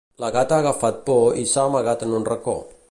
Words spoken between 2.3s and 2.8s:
racó.